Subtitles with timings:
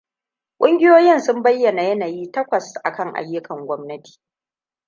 [0.57, 4.19] Kungiyoyin sun bayana yanayi takwas a kan ayyukan gwamnati: